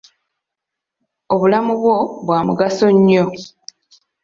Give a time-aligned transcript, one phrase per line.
[1.33, 1.95] Obulamu bwo
[2.25, 3.23] bwa mugaso nnyo.